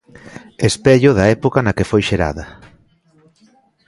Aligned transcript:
Espello 0.69 1.11
da 1.17 1.25
época 1.35 1.59
na 1.63 1.75
que 1.77 1.89
foi 1.91 2.01
xerada. 2.09 2.45